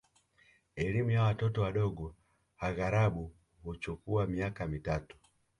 [0.75, 2.15] Elimu ya watoto wadogo
[2.59, 5.17] aghalabu huchukua miaka mitatu